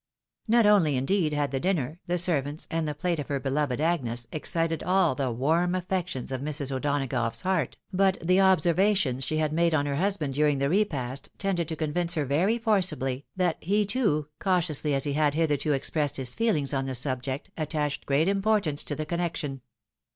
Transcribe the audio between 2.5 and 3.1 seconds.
and the